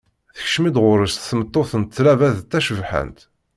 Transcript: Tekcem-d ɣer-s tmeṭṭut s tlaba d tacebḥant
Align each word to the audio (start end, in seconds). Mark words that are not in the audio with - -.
Tekcem-d 0.35 0.75
ɣer-s 0.85 1.15
tmeṭṭut 1.17 1.67
s 1.69 1.71
tlaba 1.95 2.27
d 2.37 2.39
tacebḥant 2.51 3.19